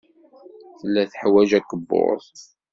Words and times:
Tella 0.79 1.03
teḥwaj 1.11 1.49
akebbuḍ. 1.59 2.23